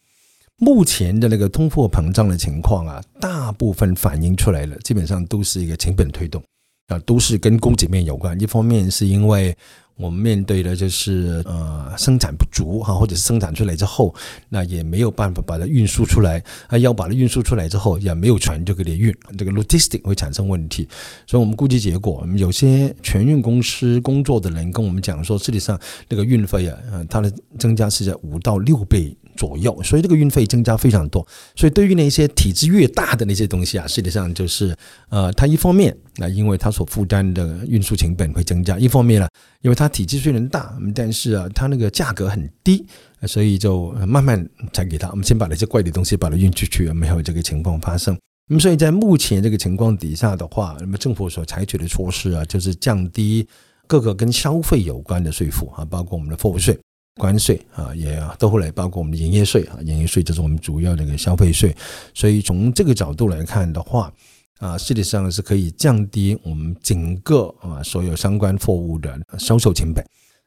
[0.57, 6.43] 目前的那个通货膨胀的情况啊，大部分反映出来了，基本上都是一个成本推动
[6.91, 8.39] 啊，都是跟供给面有关。
[8.41, 9.57] 一方面是因为
[9.97, 14.13] 我们面对的就是呃生产不足哈，或者是生产出来之后，
[14.49, 20.89] 那也没有办法把它运输出来啊，要把它运输出来之后，也没有船就给你运，这个 logistic 会产生问题。
[21.27, 26.77] 所以我们估计结果，有些全运公司工作的人跟我们讲说，实际上那个运费啊，
[27.09, 29.17] 它的增加是在五到六倍。
[29.41, 31.27] 左右，所以这个运费增加非常多。
[31.57, 34.77] 所以对于那些体积越大的那些东西啊，实际上就是
[35.09, 39.27] 呃，它一方面那，因为它所负担的运输成本会增加；一方面呢，
[39.63, 42.85] 因为它体积虽然大，但是啊，它那个价格很低，
[43.27, 45.09] 所以就慢慢才给它。
[45.09, 48.15] 我们先把那些贵的东西把它运出去，没有这个情况发生。
[48.47, 53.47] 那么，所以在目前这个情况底下的话，那么政府所采取的措施啊，就是降低
[53.87, 56.79] 各个跟消费有关的税负啊，包括我们的货物税。
[57.17, 61.77] 关税啊，也都会来，包括我们的营业税啊，营业税这是我们主要的一个消费税，
[62.15, 64.11] 所以从这个角度来看的话，
[64.59, 70.03] 啊，实际上是可以降低我们整个啊所有相关货物的销售成本，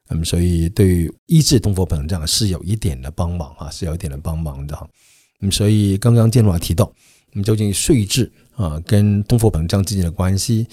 [0.10, 4.88] 那么所以对于抑制通货膨胀是有一点的帮忙啊，是有一点的帮忙的哈。
[5.39, 6.91] 那么所以刚刚建华提到，
[7.34, 10.65] 那么究竟税制啊跟通货膨胀之间的关系，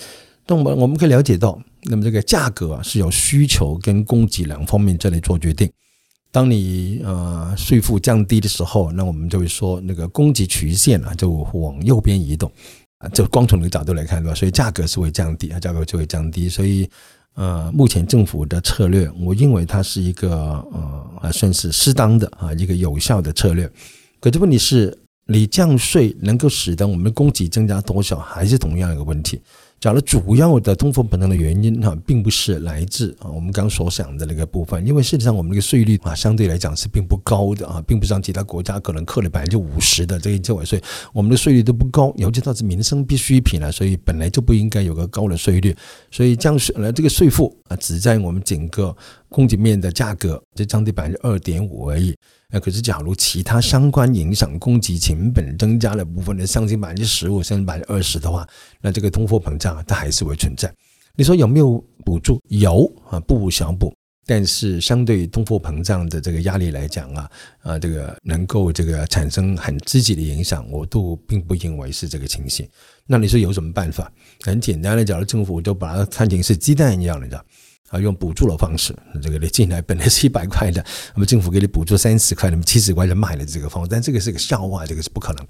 [0.47, 1.61] 那我们我们可以了解到。
[1.83, 5.71] 那么这个价格啊是由需求跟供给两方面这里做决定。
[6.33, 12.51] 当你呃税负降低的时候，那我们就会说那个供给曲线啊就往右边移动
[12.99, 14.35] 啊，就光从这个角度来看对吧？
[14.35, 16.49] 所以价格是会降低啊，价格就会降低。
[16.49, 16.89] 所以
[17.35, 20.65] 呃，目前政府的策略，我认为它是一个
[21.21, 23.69] 呃算是适当的啊一个有效的策略。
[24.21, 29.41] 可是问题是，你降税能够使得我们的供给增加多少，还是同样一个问题。
[29.81, 40.79] 讲了主要的通货膨胀的原因哈，并不是来自啊我们刚所想的那个部分，因为事实上我们这个税率啊相对来讲是并不高的啊，并不像其他国家可能扣了百分之五十的这个交税，
[41.15, 45.75] 我们的税率都不高，尤其它是民生必需品啊，所以本来就不应该有个高的税率，
[46.11, 48.95] 所以降税呃这个税负啊只在我们整个
[49.31, 52.15] 供给面的价格就降低百分之二点五而已。
[52.53, 58.47] 那可是假如其他相关影响供给成本增加了部分的，上升百分之十五甚至百分之二十的话，
[58.83, 60.71] 那这个通货膨胀它还是会存在。
[61.17, 62.41] 你说有没有补助？
[62.49, 63.95] 有啊，不无小补。
[64.27, 67.31] 但是相对通货膨胀的这个压力来讲啊，
[67.63, 72.69] 啊，这个能够这个产生很积极的影响，我都并不认为是这个情形。
[73.07, 74.13] 那你说有什么办法？
[74.43, 77.45] 很简单的，假如政府就把它看成是鸡蛋一样的，
[77.91, 80.83] 啊，用补助的方式，这个你进来本来是一百块的，
[81.15, 85.47] 那么政府给你补助三十块，那么七十块钱卖了这个方，但这个是个笑话，这个是不可能。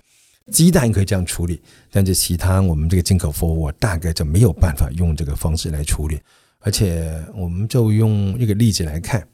[0.50, 1.60] 鸡蛋可以这样处理，
[1.92, 6.18] 但是其他我们这个进口货物大概就没有办法用这个方式来处理。
[6.60, 9.26] 而且，我们就用一个例子来看，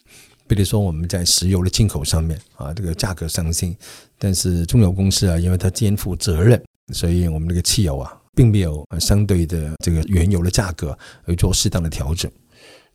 [0.46, 3.74] 比如说我们在石油的进口上面啊，这个价格上升，
[4.18, 6.60] 但是中油公司啊，因为它肩负责任，
[6.92, 12.30] 所以我们这个汽油啊，并没有相对的这个原油的价格而做适当的调整。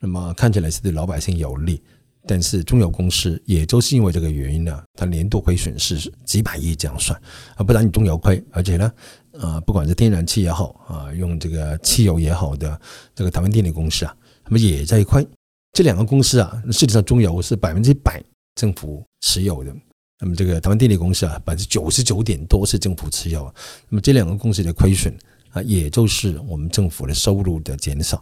[0.01, 1.81] 那么看起来是对老百姓有利，
[2.27, 7.17] 但是中油公司也就是因为这个原因呢，它年度亏损是几百亿这样算
[7.55, 8.91] 啊，不然你中油亏，而且呢。
[9.39, 12.79] 啊，不管是天然气也好啊，用这个汽油也好的
[13.15, 15.25] 这个台湾电力公司啊，他们也在亏。
[15.71, 18.21] 这两个公司啊，实际上中油是百分之百
[18.55, 19.73] 政府持有的，
[20.19, 23.45] 那么这个台湾电力公司啊，百分之九十九点多是政府持有。
[23.87, 25.17] 那么这两个公司的亏损
[25.51, 28.21] 啊，也就是我们政府的收入的减少。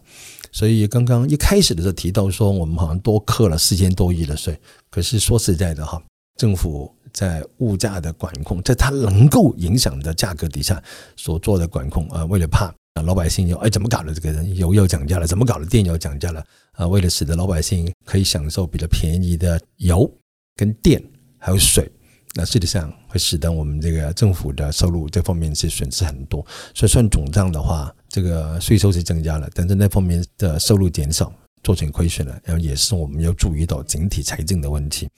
[0.51, 4.59] 所以刚刚一开始的时候提到说，我们好像多扣了四千多亿的税，
[4.89, 6.01] 可是说实在的哈，
[6.38, 6.93] 政府。
[7.12, 10.81] 在物价的管控，在它能够影响的价格底下
[11.17, 20.09] 所做的管控啊，为了怕啊老百姓又哎怎么搞的这个人油又涨价了，怎么搞的电又涨价了啊，为了使得老百姓可以享受比较便宜的油
[20.55, 21.03] 跟电
[21.39, 21.91] 还有水，
[22.36, 35.10] 那事实上会使得我们这个政府的收入这方面是损失很多，所以算总账的话，这个税收是增加了，但是那方面的收入减少，做成亏损了，然后也是我们要注意到整体财政的问题。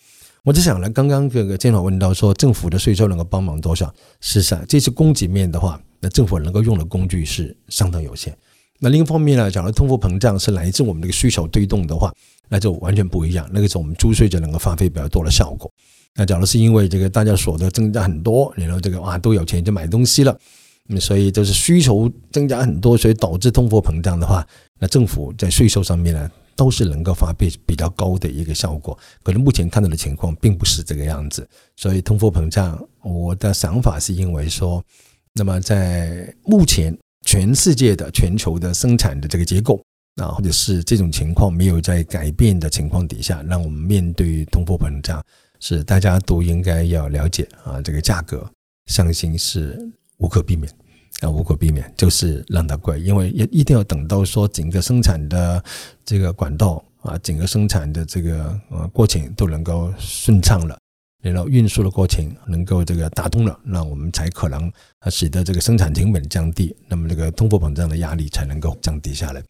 [0.43, 3.93] 我就想了，刚刚这个监委问到说，政府的税收能够帮忙多少？
[4.21, 8.36] 事实上，这是供给面的话，那政府能够用的工具是相当有限。
[8.80, 12.12] 那另一方面呢，假如通货膨胀是来自我们这个需求推动的话，
[12.50, 13.47] 那就完全不一样。
[13.52, 15.71] 那个时候我们租税就能够发挥比较多的效果。
[16.15, 20.38] 那假如是因为这个大家所得增加很多，然后这个哇都有钱就买东西了，
[20.89, 24.45] 嗯所以就是需求增加很多，所以导致通货膨胀的话，
[24.80, 26.30] 那政府在税收上面呢？
[26.54, 31.47] 都是能够发挥比较高的一个效果，可能目前看到的情况并不是这个样子。
[31.76, 34.84] 所以通货膨胀，我的想法是因为说，
[35.34, 36.95] 那么在目前
[37.26, 39.82] 全世界的全球的生产的这个结构
[40.21, 45.24] 啊，或者是这种情况没有在改变的情况底下，让我们面对通货膨胀，
[45.62, 48.45] 是大家都应该要了解啊，这个价格
[48.88, 49.80] 上行是
[50.17, 50.69] 无可避免。
[51.19, 55.63] 啊，无可避免，就是让它贵，因为一一定要等到说整个生产的
[56.04, 60.80] 这个管道啊，整个生产的这个呃过程都能够顺畅了，
[61.21, 69.43] 然后运输的过程能够这个打通了，那我们才可能啊使得这个生产成本降低，那么这个通货膨胀的压力才能够降低下来。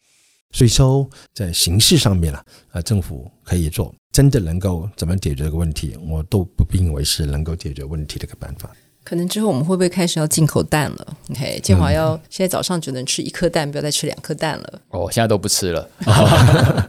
[0.50, 8.70] 税收在形式上面呢啊，政府可以做，真的能够怎么解决这个问题，我都不认为是能够解决问题的一个办法。
[9.02, 14.80] 可能之后我们会不会开始要进口蛋了？OK，建华要现在早上只能吃一颗蛋，不要再吃两颗蛋了。
[14.90, 15.88] 哦，现在都不吃了。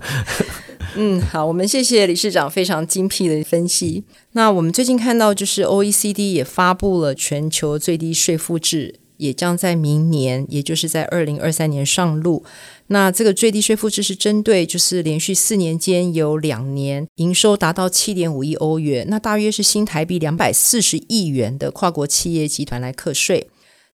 [0.95, 4.03] 嗯，好，我们谢谢理事长非常精辟的分析。
[4.33, 8.99] 那我们最近看到，就是 OECD 也发布了全球最低税负制。
[9.23, 12.43] 也将在明年，也就是在二零二三年上路。
[12.87, 23.47] 那这个最低税负制是针对，就是连续四年间有两年营收达到七点五亿欧元，那大约是新台币两百四十亿元的跨国企业集团来课税。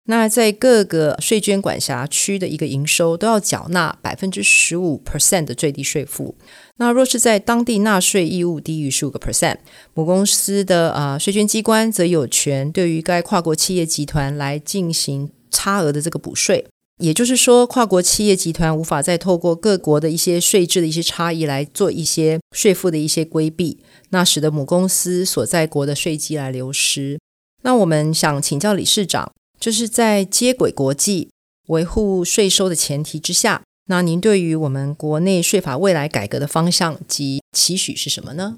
[0.04, 6.34] 那在各个税捐管辖区的一个营收都要缴纳百分之十五 percent 的最低税负。
[6.80, 9.58] 那若是在当地纳税义务低于十五个 percent，
[9.92, 16.66] 母公司的啊税捐机关则有权对于该跨国企业集团来进行差额的这个补税。
[16.98, 27.18] 也就是说，跨国企业集团无法再透过各国的一些税制的一些差异来做一些税负的一些规避，那使得母公司所在国的税基来流失。
[27.62, 29.30] 那我们想请教理事长。
[29.60, 31.28] 就是在接轨国际、
[31.68, 38.56] 维护税收的前提之下，那您对于我们国内税法未来改革的方向及期许是什么呢？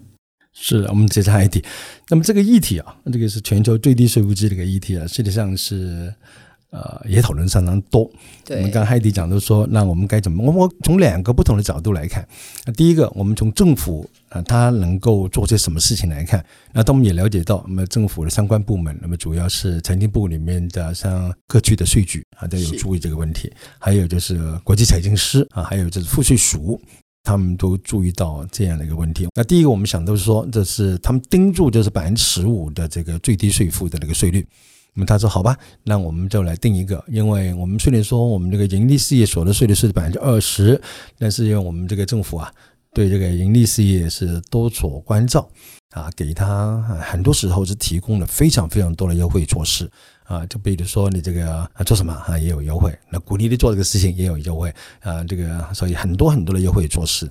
[0.53, 1.65] 是我们接下一题。
[2.11, 6.15] 那么这个议题啊，这个是全球最低税负制这个议题啊，实际上是。
[6.73, 8.11] 呃，也讨论相当多。
[8.49, 10.43] 我们刚海迪讲的说，那我们该怎么？
[10.43, 12.27] 我我从两个不同的角度来看。
[12.65, 16.45] 那第一个，我们从政府啊，他能够做些什么事情来看。
[16.73, 23.53] 那当我们也了解到，那么政府的相关部门，那么主要是财经部里面的像各区的税局啊，都有注意这个问题。
[23.79, 26.81] 还有就是国际财经师啊，还有就是赋税署。
[27.25, 29.29] 他们都注意到这样的一个问题。
[29.37, 34.45] 那第一个，我们想都是说，这是他们盯住就是百分之十五的这个最低税负的那个税率。
[34.93, 40.83] 那么他说好吧，那我们就来定一个，因为我们虽然说我们这个盈利事业所得税率是百分之二十，
[41.17, 42.53] 但是因为我们这个政府啊，
[42.95, 45.49] 对这个盈利事业是多所关照
[45.91, 49.91] 啊，给他很多时候是提供了非常非常多的优惠措施
[50.25, 57.31] 啊，就比如说你这个啊做什么啊也有优惠，那鼓励你做这个事情也有优惠啊，这个所以很多很多的优惠措施。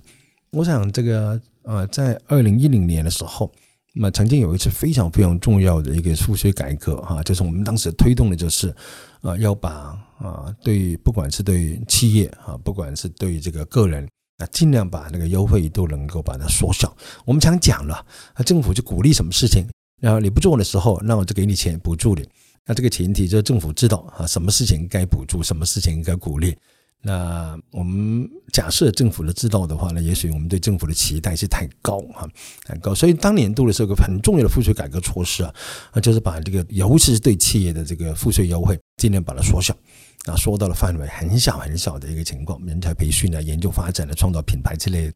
[0.52, 3.52] 我想这个呃，在二零一零年的时候。
[3.94, 8.74] 那么曾经有一次非常非常重要的一个赋税改革哈，就是我们当时推动的就是，
[9.20, 9.70] 呃，要把
[10.18, 14.08] 啊对不管是对企业啊，不管是对这个个人，
[14.42, 16.92] 那尽量把那个优惠都能够把它缩小。
[17.26, 18.04] 我们常讲了，
[18.36, 19.70] 那政府就鼓励什么事情，
[20.00, 22.28] 然后你不做的时候，那我就给你钱补助你。
[22.66, 26.58] 那这个前提就是政府知道啊，什么事情该补助，什么事情应该鼓励。
[27.04, 32.28] 那我们假设政府的知道的话呢，也许我们对政府的期待是太高哈，
[32.64, 32.94] 太高。
[32.94, 35.54] 所以当年度的时候，个很重要的赋税改革措施啊，
[35.92, 39.76] 啊，就是把这个尤其是对企业的这个赋税优惠，尽量把它缩小，
[40.26, 45.12] 啊，说到了范围很小很小的一个情况，人才培训啊、研究发展的、创造品牌之类。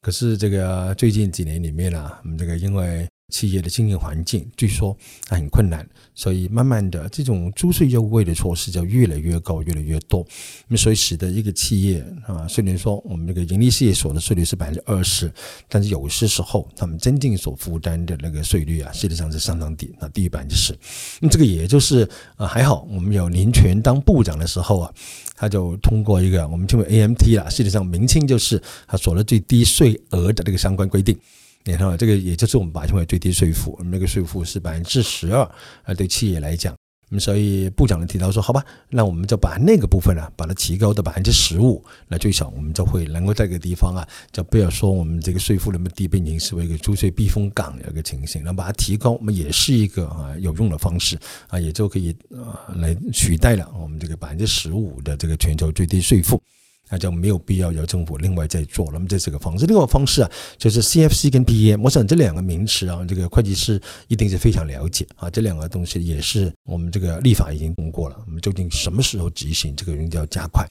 [0.00, 4.94] 可是这个最近几年里面呢，我们这个因为企业的经营环境据说
[5.28, 10.26] 很困难，所以慢慢的这种租税优惠的措施就越来越高，越来越多。
[10.68, 15.32] 那么所以使得一个企业啊，虽然说我们这个盈利事业所得税率是百分之二十，
[15.68, 20.76] 但是有些时候他们真正所负担的那个税率啊，实际上是相当低，啊，低于百分之十。
[21.20, 24.92] 那么这个也就是啊还好，我们有林权当部长的时候啊，
[25.36, 31.16] 他就通过一个我们称为 AMT 啦，实际上名称就是他所得最低税额的这个相关规定。
[31.64, 35.42] 你看，这个也就是我们把称为最低税负，我们那个税负是百分之十二
[35.82, 36.74] 啊，对企业来讲，
[37.10, 56.42] 那么所以部长呢提到说，好吧，那我们就把那个部分呢，把它提高到百分之十五，那最少我们就会能够在这个地方啊，就不要说我们这个税负那么低，被凝视为一个租税避风港的一个情形，那把它提高，我们也是一个啊有用的方式啊，也就可以啊来取代了我们这个百分之十五的这个全球最低税负。
[56.90, 58.92] 那就没有必要由政府另外再做了。
[58.94, 61.80] 那么这是个方式，另外方式啊，就是 CFC 跟 PEM。
[61.82, 65.30] 我想这两个名词啊，这个会计师一定是非常了解啊。
[65.30, 68.16] 这两个东西也是我们这个立法已经通过了。
[68.26, 70.66] 我们究竟什么时候执行，这个一定要加快。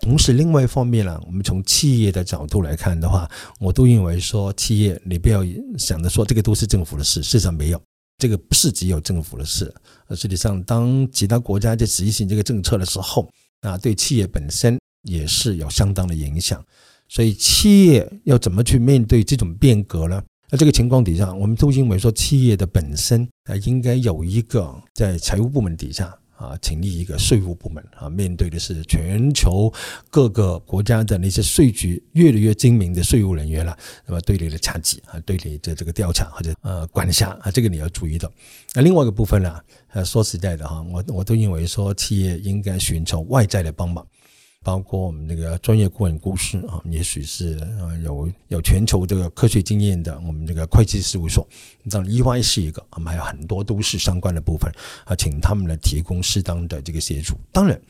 [0.00, 5.46] 同时，另外一方面呢，我们从企业的角度来看的话，我都认为说，企业你不要
[5.78, 7.80] 想着说这个都是政府的事，事实上没有，
[8.18, 9.72] 这个不是只有政府的事。
[10.08, 14.76] 而实际上，当其他国家在执行这个政策的时候，啊，对企业本身。
[15.02, 16.64] 也是有相当的影响，
[17.08, 20.22] 所以企业要怎么去面对这种变革呢？
[20.50, 29.72] 那这个情况底下，我们都认为说，企业的本身啊，应该有一个在财务部门底下啊，成立一个税务部门啊，面对的是全球
[30.10, 33.74] 各个国家的那些税局越来越精明的税务人员了，
[34.06, 38.30] 那么对你的查缉啊，对你的这个调查或者呃管辖啊，这个你要注意的。
[38.74, 39.58] 那另外一个部分呢，
[39.92, 44.06] 呃，说实在的哈，我我都认为说，企业应该寻求外在的帮忙。
[44.62, 51.46] 包括我们这个专业顾问公司啊，也许是啊有有全球这个科学经验的我们这个会计事务所，
[51.90, 54.72] 当然 EY 是一个，我们还有很多都是相关的部分
[55.04, 57.34] 啊，请他们来提供适当的这个协助。
[57.50, 57.80] 当然，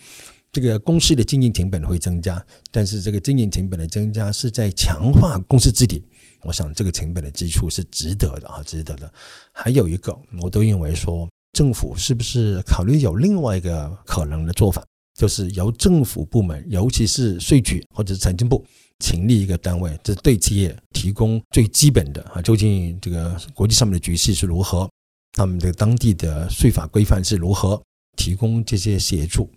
[0.50, 6.02] 这个公司的经营成本会增加，但是这个经营成本的增加是在强化公司治理，
[6.42, 9.12] 我想这个成本的基础是值得的啊，值得的。
[9.52, 14.82] 还有一个，我都认为说，政府是不是考虑有另外一个可能的做法？
[15.14, 18.64] 就是由政府部门，尤其是税局或者是财政部，
[18.98, 24.88] 成立一个单位，这对企业提供最基本的啊，究竟这个国际上面的局势是如何，
[25.32, 27.82] 他们的当地的税法规范是如何，
[28.16, 29.50] 提供这些协助。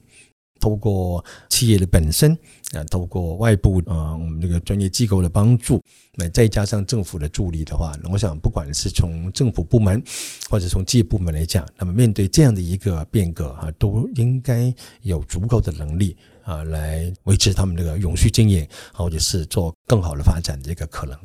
[0.60, 2.32] 透过企业的本身
[2.74, 5.82] 啊，透过外部啊，我们这个专业机构的帮助，
[6.16, 10.02] 那再加上政府的助力的话，我想不管是从政府部门
[10.50, 21.18] 或者从企业部门来讲，那么面对这样的一个变革啊，都应该有足够的能力啊，来维持他们这个永续经营，或者是做更好的发展的一个可能，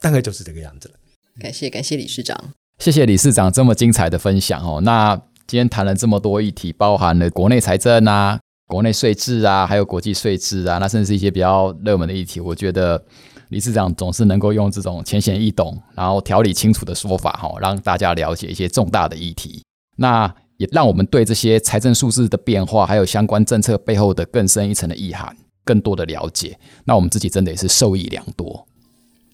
[0.00, 0.94] 大概就是这个样子了。
[1.38, 4.80] 感谢感谢理事长，谢谢理事长这么精彩的分享哦。
[4.80, 5.16] 那
[5.46, 8.40] 今天谈了这么多议题，包含了国内财政啊。
[8.70, 13.02] 国内税制啊，还有国际税制啊，那甚至是一些比较热门的议题，我觉得
[13.48, 19.60] 理事长总是能够用这种浅显易懂，然后条理清楚的说法，哈，让大家了解一些重大的议题。
[19.96, 26.56] 那也让我们对这些财政数字的变化，还有相关政策背后的更深一层的意涵，更多的了解。
[26.84, 28.64] 那我们自己真的也是受益良多。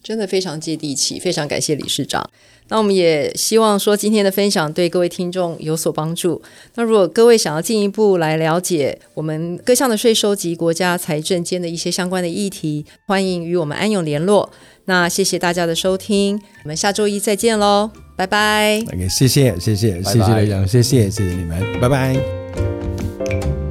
[0.06, 2.24] 真的非常接地气，非常感谢理事长。
[2.68, 6.40] 那我们也希望说今天的分享对各位听众有所帮助。
[6.76, 14.48] 那如果各位想要进一步来了解我们各项的税收及国家财政间的一些相关的议题，欢迎与我们安永联络。
[14.84, 18.78] 那谢谢大家的收听，我们下周一再见喽，拜拜。
[18.92, 23.65] OK，谢谢谢谢谢谢拜拜雷长，谢谢谢谢你们，拜拜。